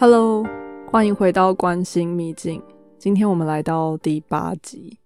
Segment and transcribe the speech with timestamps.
[0.00, 0.46] Hello，
[0.92, 2.62] 欢迎回到关心秘境。
[3.00, 4.96] 今天我们来到第八集。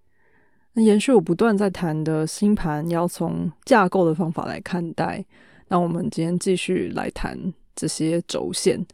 [0.74, 5.24] 那延续我不断在谈的星盘，要从架构的方法来看待。
[5.68, 8.86] 那我们今天继续来谈这些轴线。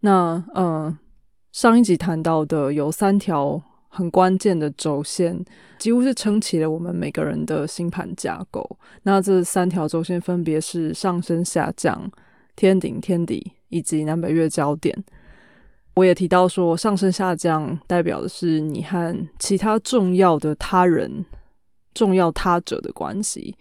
[0.00, 0.98] 那呃，
[1.52, 5.44] 上一集谈到的有三条很关键的轴线，
[5.78, 8.76] 几乎是撑起了我们每个人的星盘架构。
[9.04, 12.10] 那这三条轴线分别是上升、下降、
[12.56, 15.04] 天顶、天底以及南北月焦点。
[15.94, 21.24] 我也提到说，上升下降代表的是你和其他重要的他人、
[21.94, 23.54] 重要他者的关系；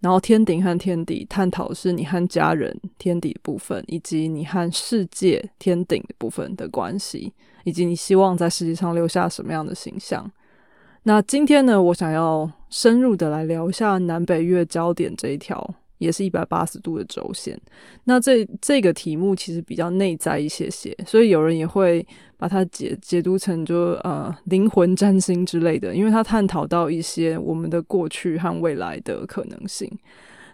[0.00, 7.32] 然后天顶和天底探讨的是你和家人天底的部分，以及你和世界天顶的部分的关系，
[7.64, 10.30] 以及你希望在世界上留下什么样的形象。
[11.04, 15.74] 那今天呢，我想要深入的来聊一下南北月焦点这一条。
[15.98, 17.60] 也是一百八十度的轴线，
[18.04, 22.04] 那这这个题目其实比较内在一些些，所以有人也会
[22.36, 29.90] 把它解解读成就呃灵魂占星之类的，因为它探讨到一些我们的过去和未来的可能性。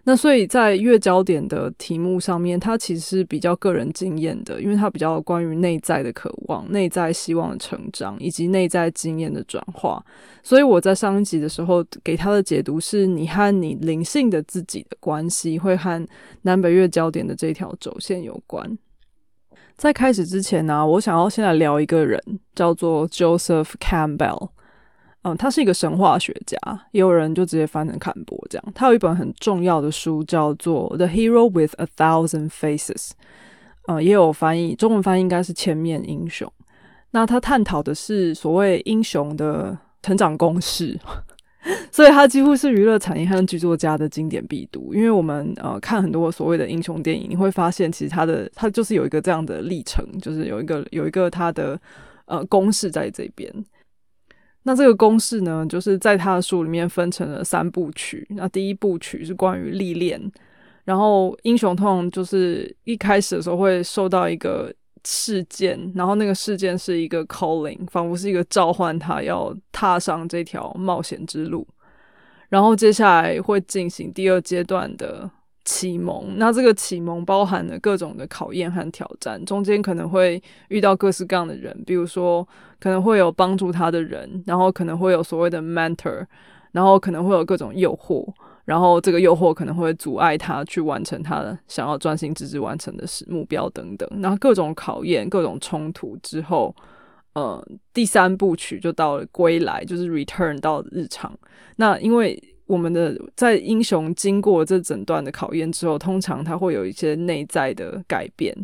[0.06, 10.04] 那所以在月焦点的题目上面，它其实是比较个人经验的，因为它比较关于内在的渴望、内在希望的成长以及内在经验的转化。
[10.42, 16.06] 所以我在上一集的时候给他的解读是，你和你灵性的自己的关系会和
[16.42, 18.78] 南北月焦点的这条轴线有关。
[19.76, 22.22] 在开始之前呢，我想要先来聊一个人，
[22.54, 24.50] 叫做 Joseph Campbell。
[25.26, 26.58] 嗯，他是一个神话学家，
[26.92, 28.72] 也有人就直接翻成坎伯这样。
[28.74, 32.88] 他有一本很重要的书叫做《The Hero with a Thousand Faces》，
[33.86, 36.46] 嗯，也有翻译，中文翻译应该是《千面英雄》。
[37.12, 41.00] 那他探讨的是所谓英雄的成长公式，
[41.90, 44.92] 所以他几乎是娱乐产业和剧作家的经典必读。
[44.92, 51.80] 因为我们呃看很多所谓的英雄电影，你会发现其实他的他就是有一个这样的历程，就是有一个有一个他的
[52.26, 53.50] 呃公式在这边。
[54.64, 58.26] 那这个公式呢，就是在他的书里面分成了三部曲。
[58.30, 60.20] 那第一部曲是关于历练，
[60.84, 71.66] 然后英雄通常就是一开始的时候会受到一个事件，然后那个事件是一个 calling，仿佛是一个召唤他要踏上这条冒险之路，
[72.48, 75.30] 然后接下来会进行第二阶段的。
[75.64, 82.46] 启蒙，那这个启蒙包含了各种的考验和挑战，中间可能会遇到各式各样的人，比如说
[82.78, 86.26] 可能会有帮助他的人，然后可能会有所谓的 mentor，
[86.72, 88.30] 然后可能会有各种诱惑，
[88.66, 94.08] 然后这个诱惑可能会阻碍他去完成他的想要专心致志完成的事目标等等。
[94.16, 96.74] 那各种考验、各种冲突之后，
[97.32, 101.32] 呃，第三部曲就到了归来，就是 return 到日常。
[101.76, 108.54] 那因为我们的在英雄经过这整段的考验之后，通常他会有一些内在的改变。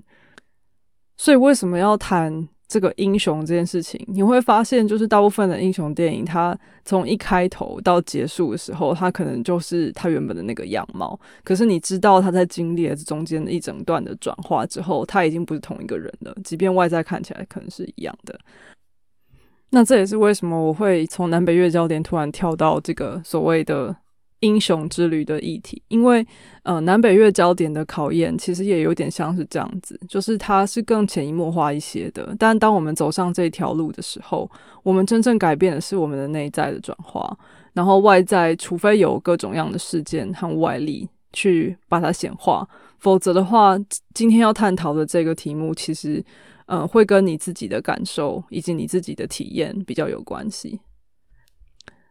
[1.16, 4.02] 所以为什么要谈这个英雄这件事情？
[4.08, 11.18] 你会发现，就是大部分的英雄电影，它从一开头到结束的时候，它可能就是他原本的那个样貌。
[11.44, 18.38] 可是你知道他在经历了这中间的一整段的转化之后，他已经不是同一个人了，即便外在看起来可能是一样的。
[19.70, 23.94] 那这也是为什么我会从南北月焦点突然跳到这个所谓的
[24.40, 26.26] 英雄之旅的议题，因为
[26.64, 32.34] 呃南北月焦点的考验其实也有点像是这样子，就是它是更潜移默化一些的。
[32.38, 34.50] 但当我们走上这条路的时候，
[34.82, 37.36] 我们真正改变的是我们的内在的转化，
[37.74, 42.66] 然后外在除非有各种样的事件和外力去把它显化，
[42.98, 43.78] 否则的话，
[44.14, 46.24] 今天要探讨的这个题目其实。
[46.72, 50.80] 嗯，会跟你自己的感受以及你自己的体验比较有关系。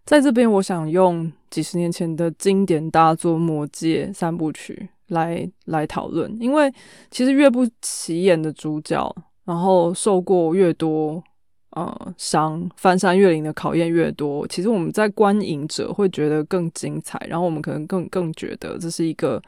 [0.03, 6.69] 在这边，我想用几十年前的经典大作《魔戒》三部曲来来讨论，因为
[7.09, 9.16] 其实越不起眼的主角，
[9.46, 11.24] 然后受过越多
[11.69, 19.42] 呃伤，翻山越岭的考验越多，其实我们在观影者会觉得更精彩，然后我们可能更更觉得这是一个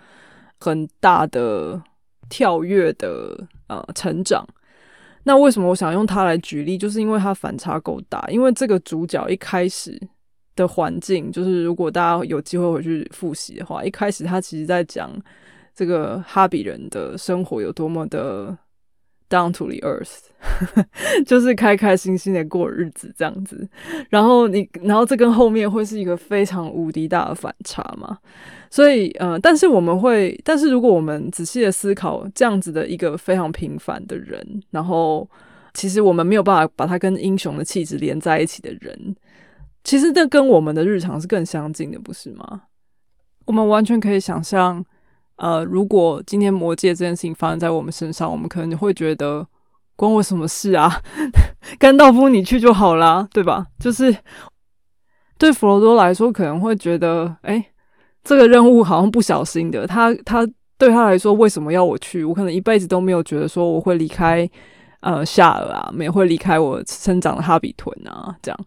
[0.57, 1.83] 很大的
[2.29, 4.47] 跳跃的呃成长。
[5.23, 6.77] 那为什么我想用它来举例？
[6.77, 8.23] 就是因为它反差够大。
[8.29, 9.99] 因为这个主角一开始
[10.55, 15.11] 的环境，就是如果大家有机会回去复习的话，一开始他其实在讲
[15.73, 18.57] 这个哈比人的生活有多么的
[19.31, 20.19] down to the earth，
[21.25, 23.67] 就是开开心心的过日子这样子。
[24.09, 28.19] 然后你，然后这跟后面会是一个非常无敌大的反差嘛？
[28.69, 35.29] 所以，呃，但是我们会，但是如果我们仔细的思考，这样子的一个非常平凡的人，然后
[35.73, 39.15] 其实我们没有办法把他跟英雄的气质连在一起的人，
[39.83, 42.63] 其实这跟我们的日常是更相近的，不是吗？
[43.45, 44.85] 我们完全可以想象，
[45.41, 49.43] 呃，如果今天魔戒这件事情发生在我们身上，我们可能会觉得
[49.95, 51.01] 关我什么事啊？
[51.79, 53.65] 甘道夫你去就好啦，对吧？
[53.79, 54.15] 就是
[55.39, 57.65] 对弗罗多来说，可能会觉得，哎，
[58.23, 59.87] 这个任务好像不小心的。
[59.87, 60.47] 他他
[60.77, 62.23] 对他来说，为什么要我去？
[62.23, 64.47] 我可能一辈子都没有觉得说我会离开
[64.99, 68.59] 呃夏尔啊，没会离开我生长的哈比屯啊，这样。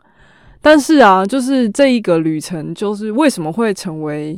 [0.60, 4.36] 但是啊，就是这一个旅程，就是为什么会成为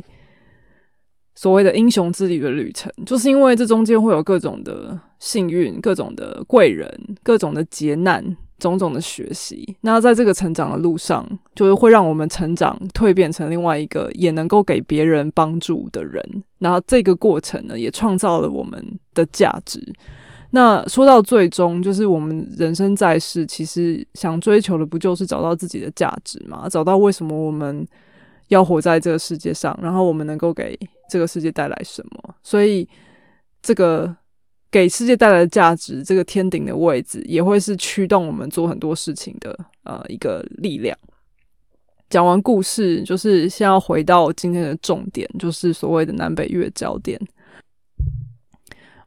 [1.37, 6.91] 所谓的英雄之旅的旅程，就是因为这中间会有各种的幸运、各种的贵人、
[7.21, 9.77] 各种的劫难、种种的学习。
[9.81, 11.23] 那在这个成长的路上，
[11.53, 16.43] 就是会让我们成长、蜕变成另外一个也能够给别人帮助的人。
[16.57, 18.83] 然后这个过程呢，也创造了我们
[19.13, 19.79] 的价值。
[20.49, 26.67] 那说到最终，就是我们人生在世，其实想追求的不就是找到自己的价值吗？
[26.67, 27.85] 找到为什么我们
[28.47, 30.77] 要活在这个世界上，然后我们能够给
[31.09, 32.35] 这个世界带来什么？
[32.43, 32.87] 所以，
[33.61, 34.15] 这个
[34.71, 40.97] 给世界带来的价值，这个天顶的位置，也会是驱动我们做很多事情的呃一个力量。
[42.09, 47.19] 讲完故事，就是先要回到今天的重点，就是所谓的南北月焦点。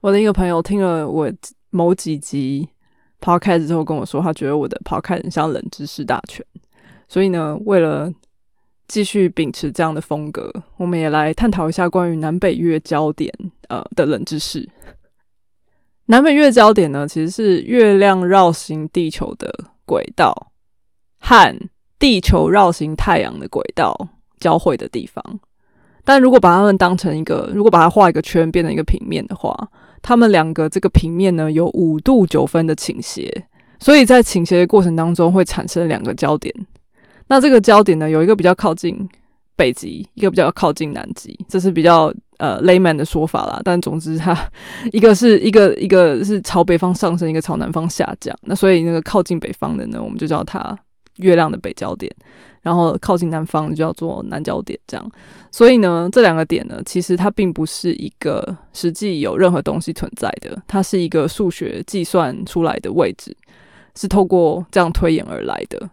[0.02, 1.30] 我的一个朋友听了我
[1.70, 2.68] 某几集
[3.20, 6.44] podcast 之后跟我说，他觉得我的 podcast 很像冷知识大全。
[7.08, 8.12] 所以呢，为了
[8.90, 13.32] 继续秉持这样的风格，我们也来探讨一下关于南北月焦点
[13.68, 14.68] 呃的冷知识。
[16.06, 19.48] 南北月焦点呢，其实是月亮绕行地球的
[19.86, 20.50] 轨道
[21.20, 21.56] 和
[22.00, 23.96] 地球绕行太阳的轨道
[24.40, 25.24] 交汇的地方。
[26.02, 29.54] 但如果把它们当成一个，如果把它画一个圈，变成一个平面的话，
[30.02, 33.46] 它们两个这个平面呢有五度九分的倾斜，
[33.78, 36.52] 所以在倾斜的过程当中会产生两个焦点。
[37.30, 39.08] 那这个焦点呢有一个比较靠近
[39.54, 43.60] 北极，一个比较靠近南极，这是比较呃 layman 的说法啦。
[43.64, 44.36] 但总之它
[44.90, 48.36] 一个是一个一个是朝北方上升，一个朝南方下降。
[48.42, 50.76] 那所以那个靠近北方的呢，我们就叫它
[51.18, 52.12] 月亮的北焦点。
[52.62, 55.10] 然后靠近南方就叫做南焦点，这样。
[55.50, 63.34] 所以呢，这两个点呢，其实它并不是一个实际有任何东西存在的，它是一个数学计算出来的位置，
[63.94, 65.88] 是透过这样推演而来的。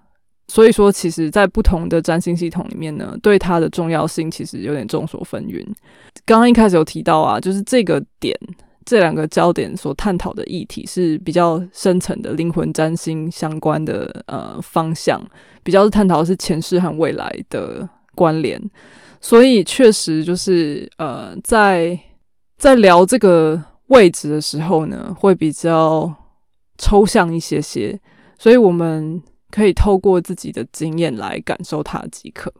[0.47, 5.65] 所以说，其实，在不同的占星系统里面呢，对它的重要性其实有点众说纷纭。
[6.25, 8.37] 刚刚一开始有提到啊，就是这个点。
[8.89, 15.21] 这两个焦点所探讨的议题是比较深层的灵魂占星相关的呃方向，
[15.61, 17.85] 比较是探讨的是前世和未来的
[18.15, 18.57] 关联，
[19.19, 21.99] 所以确实就是呃在
[22.57, 26.09] 在聊这个位置的时候呢，会比较
[26.77, 27.99] 抽象一些些，
[28.39, 29.21] 所以我们
[29.51, 32.53] 可以透过自己的经验来感受它即可。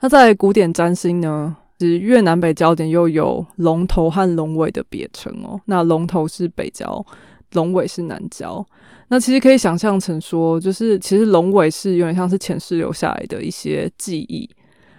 [0.00, 1.56] 那在古典占星呢？
[1.78, 5.60] 是越南北焦点又有龙头和龙尾的别称哦。
[5.66, 7.04] 那龙头是北焦，
[7.52, 8.66] 龙尾是南焦。
[9.08, 14.48] 那其实可以想象成说，就是其实龙尾是有点像是前世留下来的一些记忆，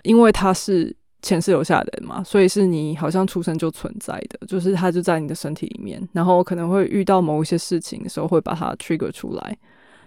[0.03, 9.57] 因为它是前世留下来的嘛，所以是你好像出生就存在的，就是它就在你的身体里面，然后可能会遇到某一些事情的时候会把它 trigger 出来。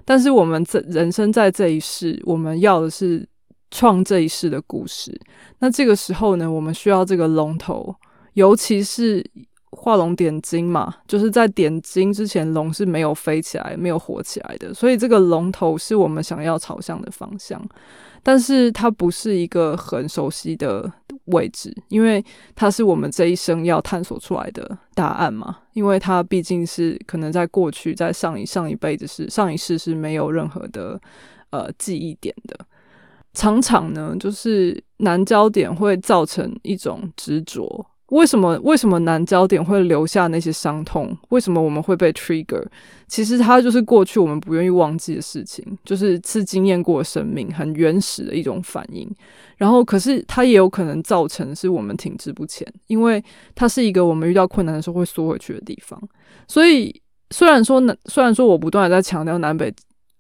[0.05, 3.29] 但是我们这人生在这一世，我们要的是。
[3.73, 5.17] 创这一世的故事，
[5.61, 7.95] 那这个时候呢，我们需要这个龙头，
[8.33, 9.25] 尤其是
[9.71, 17.65] 画龙点睛嘛，就是在点睛之前，龙是没有飞起来、没有活起来的，所以这个龙头是我们想要朝向的方向，
[18.23, 20.91] 但是它不是一个很熟悉的
[21.27, 22.25] 位置，因为
[22.55, 31.01] 它是我们这一生要探索出来的答案嘛，因为它毕竟是可能在过去，在上一上一辈子是上一世是没有任何的
[31.51, 32.59] 呃记忆点的。
[33.33, 37.87] 常常呢，就是难焦点会造成一种执着。
[38.11, 38.59] 为什么？
[38.63, 41.17] 为什么南焦点会留下那些伤痛？
[41.31, 42.65] 为什么我们会被 trigger？
[43.09, 49.09] 其实它就是过去我们不愿意忘记的事情，就是是经验过生命很原始的一种反应。
[49.57, 53.23] 然后，可是它也有可能造成是我们停滞不前，因为
[53.55, 56.01] 它是一个我们遇到困难的时候会缩回去的地方。
[56.47, 56.95] 所以，
[57.31, 59.73] 虽然说南，虽然说我不断的在强调南北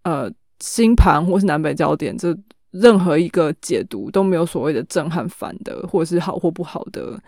[0.05, 0.31] 呃
[0.61, 2.37] 星盘或是南北焦点这。
[2.73, 7.21] 任何一个解读都没有所谓的正和反的，或者是好或不好的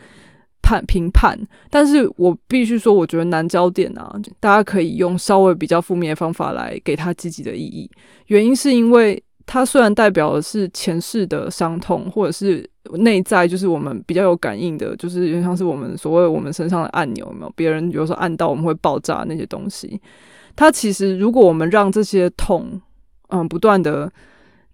[0.63, 1.39] 判评判。
[1.69, 7.91] 但是我必须说，我觉得难焦点啊，大家可以用稍微比较负面的方法来给它积极的意义。
[8.29, 17.53] 原因是因为它虽然代表的是前世的伤痛，或者是内在就是我们比较有感应的，就是有点像是我们所谓我们身上的按钮，有没有？
[17.57, 20.01] 别人有时候按到我们会爆炸那些东西。
[20.57, 22.81] 它其实如果我们让这些痛，
[23.29, 24.11] 嗯，不断的。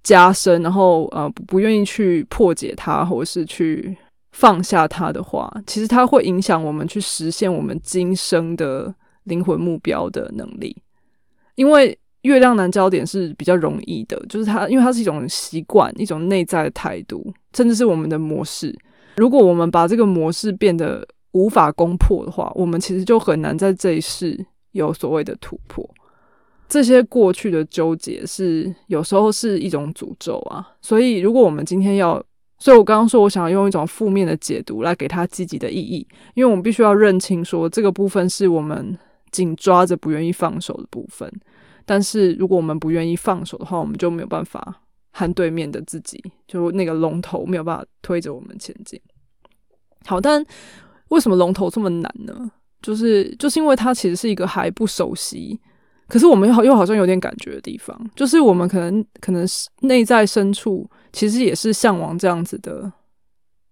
[0.04, 3.95] 加深，然后呃不愿意去破解它，或者是去
[4.38, 10.80] 放下它的话，其实它会影响我们去实现我们今生的灵魂目标的能力。
[11.57, 18.73] 因为月亮男焦点是比较容易的，就是它，因为它是一种习惯，一种内在的态度，甚至是我们的模式。
[19.16, 24.38] 如果我们把这个模式变得无法攻破的话，我们其实就很难在这一世
[24.71, 25.85] 有所谓的突破。
[26.68, 30.64] 这些过去的纠结是有时候是一种诅咒啊。
[30.80, 32.23] 所以，如果我们今天要，
[32.59, 38.99] 所以我刚刚说我想要用一种负面的解读来给它积极的意义，因为我们必须要认清说这个部分是我们
[39.31, 41.33] 紧抓着不愿意放手的部分。
[41.85, 49.00] 但是，如果我们不愿意放手的话，我们就没有办法和对面的自己，就那个龙头没有办法推着我们前进。
[50.05, 50.45] 好，但
[51.09, 52.50] 为什么龙头这么难呢？
[52.83, 55.59] 就是就是因为它其实是一个还不熟悉，
[56.09, 57.97] 可是我们又好又好像有点感觉的地方。
[58.17, 62.91] 就是我们可能可能是内在深处，其实也是向往这样子的、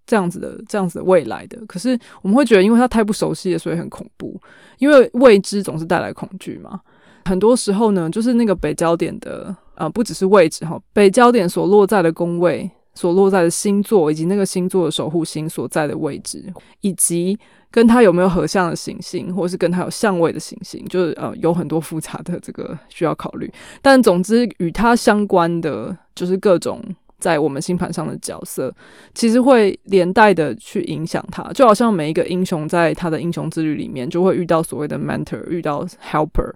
[0.06, 1.58] 这样子的、这样子的未来的。
[1.66, 4.40] 可是我们会觉得，因为它太不熟悉了，所以很恐怖。
[4.78, 6.80] 因为未知总是带来恐惧嘛。
[7.24, 17.38] 很多时候呢，就是那个北焦点的，呃，不只是位置哈，北焦点所落在的宫位，所落在的星座，以及那个星座的守护星所在的位置，以及
[17.70, 23.48] 跟它有没有合相的行星，或是跟它有相位的行星，就是呃，有很多复杂的这个需要考虑。
[23.80, 26.82] 但总之，与它相关的就是各种
[27.18, 28.74] 在我们星盘上的角色，
[29.14, 31.42] 其实会连带的去影响它。
[31.52, 36.52] 就好像每一个英雄在他的英雄之旅里面，就会遇到所谓的 mentor，遇到 helper。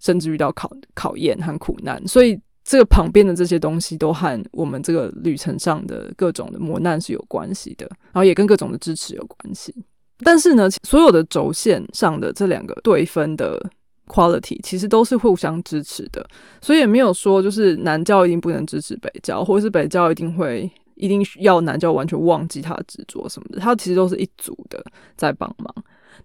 [0.00, 9.74] 甚至遇到考考验和苦难，所以这个旁边的这些东西都和我们这个旅程上的各种的磨难是有关系的，然后也跟各种的支持有关系。
[10.18, 13.58] 但是呢，所有的轴线上的这两个对分的
[14.06, 16.28] quality 其实都是互相支持的，
[16.60, 24.84] 所以也没有说就是南教一定不能支持北教，或者是北教一定会一定要南教完全忘记他的执着什么的，它其实都是一组的
[25.16, 25.74] 在帮忙。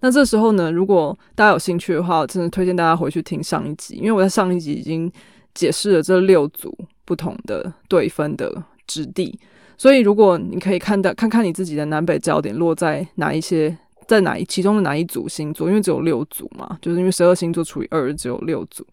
[0.02, 5.10] 那这时候呢，如果大家有兴趣的话，真的推荐大家回去听上一集，因为我在上一集已经
[5.54, 9.40] 解释了这六组不同的对分的质地。
[9.78, 13.76] 所以，如果你可以看到看看你自己的南北焦点落在哪一些，
[14.08, 18.86] 在哪一其中的哪一组星座，因为只有六组嘛，就是因为十二星座除以二只有六组，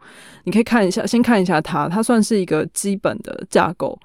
[0.45, 3.99] 你可以看一下，先看一下它，它算是一个基本的架构，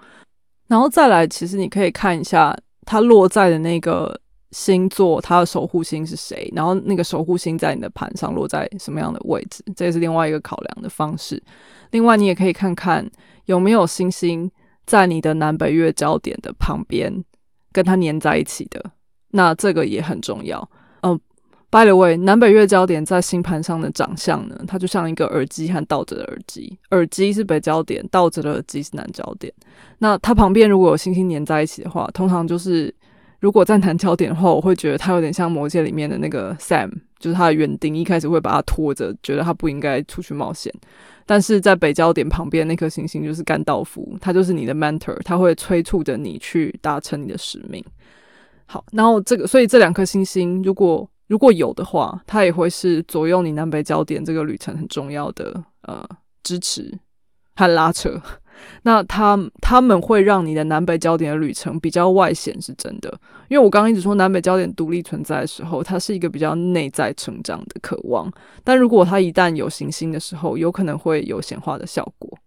[0.67, 4.19] 然后再来，其实你可以看一下它落在的那个。
[4.55, 6.49] 星座它的守护星是谁？
[6.55, 9.61] 然后那个守护星在你的盘上落在什么样的位置？
[9.75, 11.43] 这也是另外一个考量的方式。
[11.91, 13.05] 另外，你也可以看看
[13.47, 14.49] 有没有星星
[14.85, 17.21] 在你的南北月焦点的旁边
[17.73, 18.81] 跟它粘在一起的。
[19.31, 20.65] 那这个也很重要。
[21.01, 21.19] 嗯
[21.69, 29.53] ，by the way，南北月焦点在星盘上的长相呢，它就像一个耳机和倒着的耳机，耳机是北焦点，倒着的耳机是南焦点。
[29.97, 32.95] 那它旁边如果有星星粘在一起的话，通常就是。
[33.45, 40.73] 如果在谈焦点的话，我会觉得他有点像魔戒里面的那个 Sam，就是他的园丁，一开始会把他拖着，觉得他不应该出去冒险。
[41.27, 47.85] 但是在北焦点旁边那颗星星就是甘道夫，他就是你的 mentor，他会催促着你去达成你的使命。
[48.65, 56.03] 好，然后这个，所以这两颗星星如果如果有的话，它也会是左右你南北焦点这个旅程很重要的呃
[56.41, 56.91] 支持
[57.55, 58.19] 和拉扯。
[58.83, 63.09] 那他他们会让你的南北焦点的旅程比较外显，是真的。
[63.47, 68.31] 因为我刚刚一直说南北焦点独立存在的时候，它是一个比较内在成长的渴望。
[68.63, 72.37] 但如果它一旦有行星的时候，有可能会有显化的效果。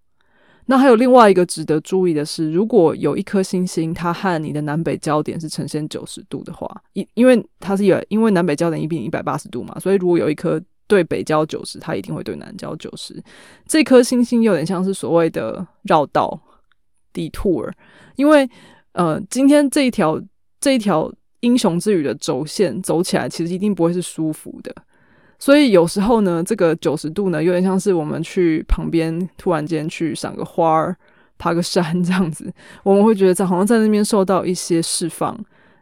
[0.66, 10.60] 那还有另外一个值得注意的是，如果有一颗星星，它和你的南北焦点是呈现九十度的话，因因为它是有因为南北焦点一比一百八十度嘛，所以如果有一颗。
[10.88, 13.22] 对北交九十，它一定会对南交九十。
[13.66, 16.40] 这颗星星有点像是所谓的绕道
[17.14, 17.70] detour，
[18.16, 18.48] 因为
[18.92, 20.20] 呃，今天这一条
[20.58, 24.74] 这一条英雄之旅的轴线走起来，其实一定不会是舒服的。
[25.38, 30.96] 所以有时候呢，这个九十度呢，有点像是我们去旁边突然间去赏个花儿、
[31.36, 32.52] 爬个山 这样子，
[32.82, 35.38] 我们会觉得在好像在那边受到一些释放。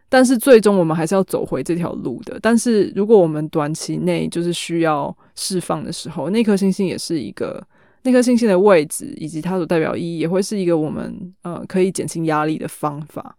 [0.08, 2.38] 但是最终我们还是要走回这条路的。
[2.40, 7.64] 但是如果我们短期内就是需要释放的时候，那颗星星也是一个
[8.02, 13.36] 那颗星星的位置以及它所代表意义，也会是一个我们呃可以减轻压力的方法。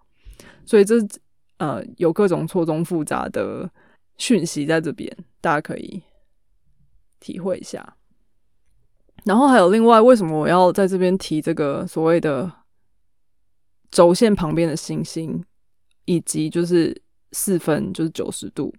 [0.65, 0.95] 所以这
[1.57, 3.69] 呃有各种错综复杂的
[4.17, 5.09] 讯息在这边，
[5.39, 6.03] 大家可以
[7.21, 7.95] 体会一下。
[9.24, 12.51] 然后还有另外，为什么我要在这边提这个所谓的
[13.89, 15.41] 轴线旁边的星星？
[16.08, 17.00] 以及就是
[17.34, 18.74] 四分就是九十度，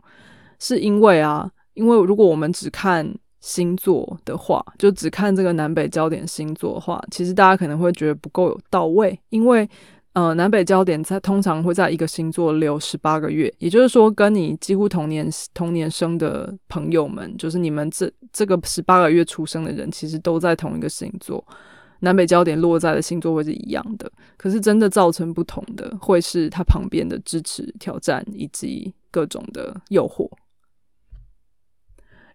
[0.59, 3.09] 是因为啊，因为如果我们只看
[3.41, 9.69] 星座的话，就只看这个南北焦点星座的话，其实大家可能会觉得不够有到位，因为
[10.15, 21.47] 呃，南北焦点在通常会在一个星座留十八个月，也就是说，跟你几乎同年同年生的朋友们，就是你们这这个十八个月出生的人，其实都在同一个星座，
[22.01, 24.11] 南北焦点落在的星座会是一样的。
[24.37, 30.29] 可是真的造成不同的，会是它旁边的支持、挑战以及各种的诱惑。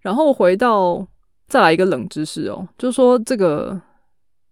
[0.01, 1.07] 然后回到
[1.47, 3.81] 再来一个冷知识哦，就是说这个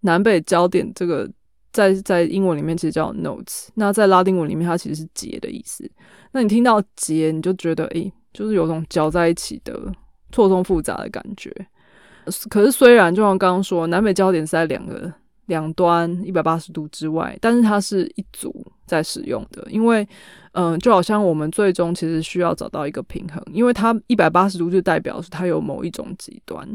[0.01, 1.29] 南北焦点这个。
[1.73, 5.89] 在在英文里面其实叫 notes，那在拉丁文里面它其实是结的意思。
[6.33, 9.89] 那你听到结，你就觉得诶，就是有种搅在一起的
[10.33, 11.49] 错综复杂的感觉。
[12.49, 15.11] 可是虽然就像刚刚说，南北焦点是在两个。
[15.47, 20.07] 两端一百八十度之外，但是它是一组在使用的，因为，
[20.53, 26.65] 嗯，就好像我们最终其实需要找到一个平衡，因为它一百八十度就代表是它有某一种极端，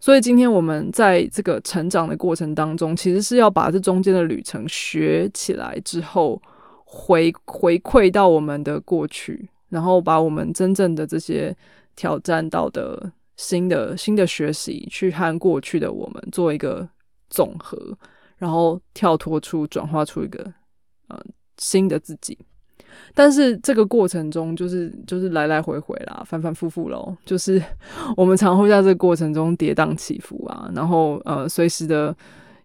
[0.00, 6.42] 所以今天我们在这个成长的过程当中，其实是要把这中间的旅程学起来之后，
[6.84, 11.56] 回回馈到我们的过去，然后把我们真正的这些
[11.94, 16.88] 挑战到的新的新的学习，去和过去的我们做一个
[17.30, 17.78] 总和。
[18.38, 20.44] 然后跳脱出，转化出一个
[21.08, 21.18] 呃
[21.56, 22.38] 新的自己，
[23.14, 27.62] 但是这个过程中就是就是来来回回啦，反反复复喽，就是
[28.14, 32.14] 我们常会在这个过程中跌宕起伏啊，然后呃随时的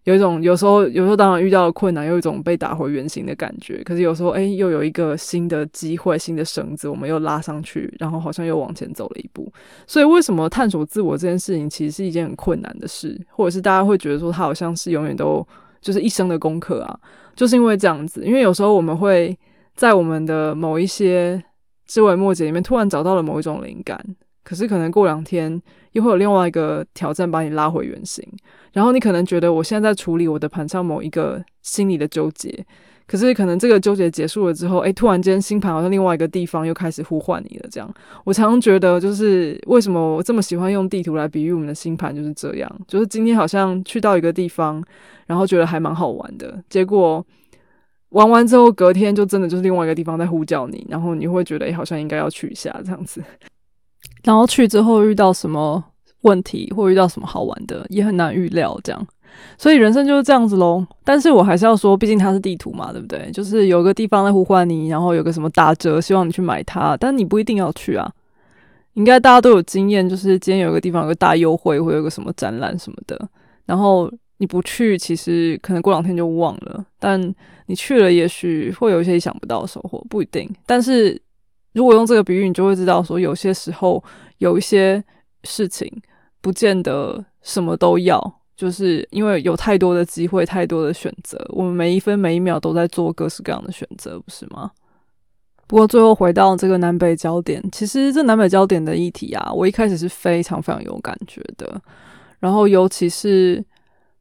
[0.04, 9.52] 有一种有时候有时候当然遇到了困难，有一种被打回原形的感觉，可是有时候哎又有一个新的机会，新的绳子我们又拉上去，然后好像又往前走了一步。
[9.86, 15.46] 所以为什么探索自我这件事情其实是一件很困难的事，或者是大家会觉得说它好像是永远都。
[15.82, 17.00] 就是一生的功课啊，
[17.36, 19.36] 就是因为这样子，因为有时候我们会
[19.74, 21.44] 在我们的某一些
[21.88, 24.00] 枝微末节里面突然找到了某一种灵感，
[24.44, 28.28] 可是可能过两天又会有另外一个挑战把你拉回原形，
[28.74, 32.66] 然后你可能觉得我现在在处理我的盘上某一个心理的纠结。
[33.08, 37.68] 可是可能这个纠结结束了之后，哎，突然间星盘好像另外一个地方又开始呼唤你了。
[37.70, 37.94] 这样，
[38.24, 42.82] 我常常觉得，就是为什么我这么喜欢用地图来比喻我们的星盘，就是这样。
[42.88, 44.82] 就是今天好像去到一个地方，
[45.26, 47.26] 然后觉得还蛮好玩的，结果
[48.10, 53.22] 玩完之后，隔天就真的就是另外一个地方在呼叫你，然后你会觉得，哎，好像应该要去一下这样子。
[54.24, 55.84] 然后去之后遇到什么
[56.22, 58.80] 问题，或遇到什么好玩的，也很难预料。
[58.84, 59.08] 这样。
[59.58, 63.32] 所以人生就是这样子喽，但是我还是要说，毕竟它是地图嘛，对不对？
[63.32, 68.12] 就是有个地方在呼唤你，然后有个什么打折，希望你去买它，但你不一定要去啊。
[68.96, 73.18] 应该大家都有经验，就是今天有个地方有个大优惠，会有个什么展览什么的，
[73.66, 76.86] 然后你不去，其实可能过两天就忘了。
[77.00, 77.34] 但
[77.68, 80.54] 你去了，也许会有一些意想不到的收获，不一定。
[80.66, 81.20] 但是
[81.74, 84.04] 如果用这个比喻，你就会知道说，有些时候
[84.40, 85.04] 有一些
[85.44, 85.90] 事情，
[86.42, 88.40] 不见得什么都要。
[88.54, 94.70] 就是因为有太多的机会，太多的选择，我们每一分每一秒都在做各式各样的选择，不是吗？
[95.66, 101.82] 不过最后回到这个南北焦点，其实这南北焦点的议题啊，我一开始是非常非常有感觉的。
[102.40, 103.66] 然后尤其是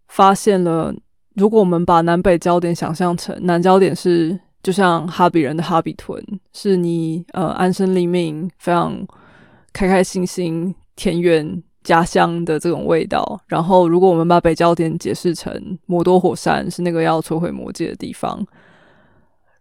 [0.08, 0.94] 发现了，
[1.34, 9.06] 如果我们把南北焦点想象成南焦点是就像哈比人的哈比屯，是你呃安身立命，非常
[9.72, 11.62] 开开心心，田园。
[11.82, 15.50] 家乡的这种味道，然后如果我们把北焦点解释成
[15.86, 18.38] 摩多火山是那个要摧毁魔界的地方，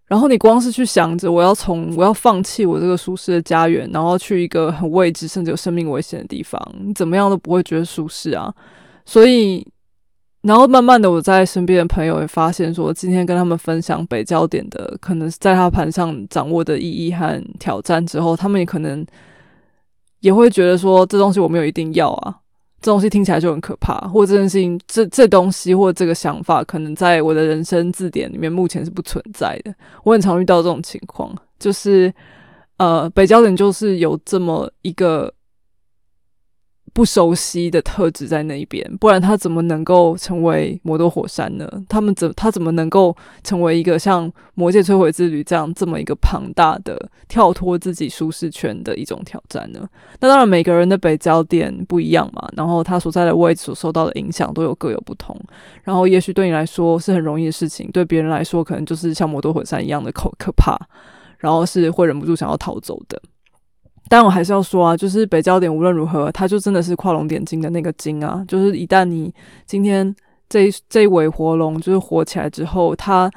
[0.06, 8.54] 然后你光是去想着我要从我要放弃我这个舒适的家园，然后去一个很未知甚至有生命危险的地方，你怎么样都不会觉得舒适啊。
[9.06, 9.66] 所以，
[10.42, 19.06] 然后慢慢的我在身边的朋友也发现说，今天跟他们分享北焦点的可能在他盘上掌握的意义和挑战之后，他们也可能。
[20.22, 22.36] 也会觉得说这东西我没有一定要啊，
[22.82, 29.74] 这东西听起来就很可怕，或者这件事情这这东西或这个想法，可能在我的人生字典里面目前是不存在的。
[30.04, 32.14] 我很常遇到这种情况，就是
[32.76, 35.34] 呃，北焦点就是有这么一个。
[36.94, 41.70] 不熟悉的特质在那一边，不然他怎么能够成为魔多火山呢？
[41.88, 49.88] 他们怎他怎么能够成为一个像魔界摧毁之旅这样这么一个庞大的跳脱自己舒适圈的一种挑战呢？
[50.20, 55.40] 那当然，每个人的北焦点不一样嘛，然后他所在的位置所受到的影响都有各有不同。
[55.84, 60.78] 然后，也许对你来说是很容易的事情，对别人来说可能就是像魔多火山一样的可可怕，
[61.38, 63.22] 然后是会忍不住想要逃走的。
[64.10, 68.44] 但我还是要说啊，就是北焦点无论如何，它就真的是跨龙点睛的那个睛啊。
[68.48, 69.34] 就是一旦你
[69.68, 70.14] 今天
[70.50, 73.32] 这这一尾活龙就是活起来之后，它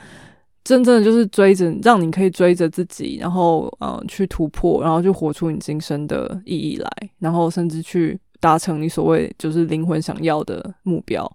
[0.64, 11.30] 真正的就是追着让你可以追着自己，然后嗯去突破，然后就活出你今生的意义来，然后甚至去达成你所谓就是灵魂想要的目标。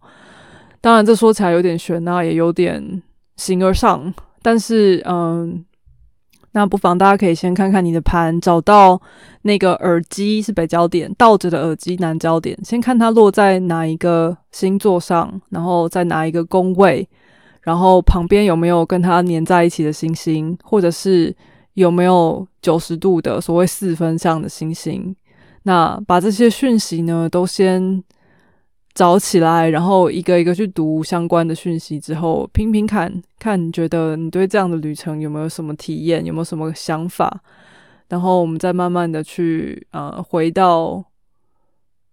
[0.82, 3.04] 当然，这说起来有点悬啊，也有点
[3.36, 4.14] 形而上。
[4.42, 5.66] 但是，嗯，
[6.54, 9.00] 那不妨大家可以先看看你的盘，找到
[9.44, 17.08] 那个耳机是北焦点，倒着的耳机南焦点，先看它落在哪一个星座上，然后在哪一个宫位，
[17.62, 21.36] 然后旁边有没有跟它粘在一起的星星，或者是
[21.74, 25.16] 有没有九十度的所谓四分相的星星。
[25.64, 28.02] 那把这些讯息呢，都先
[28.98, 37.42] 找起来，然后一个一个去读相关的讯息之后，拼拼看看，你觉得你对这样的旅程有没有什么体验，有没有什么想法？
[38.08, 41.06] 然后我们再慢慢的去呃回到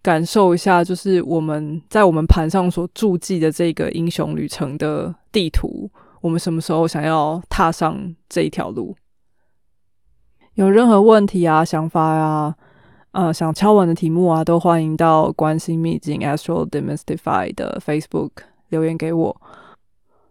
[0.02, 8.94] 感受一下，就是我们在我们盘上所注记的这个英雄旅程的地图，我们什么时候想要踏上这一条路？
[10.52, 12.54] 有任何问题啊、想法呀？
[13.14, 18.30] 呃，想敲完的题目啊，都欢迎到关心秘境 Astro Demystify 的 Facebook
[18.70, 19.40] 留言给我，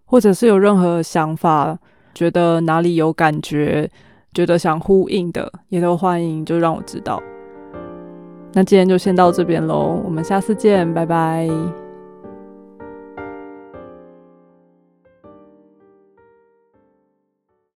[0.04, 1.80] 或者是有任何想法，
[2.14, 3.90] 觉得哪里有感觉，
[4.34, 7.24] 觉得想呼应的，也都欢迎，就让我知道。
[8.52, 11.83] 那今天就先到这边喽，我们下次见，拜拜。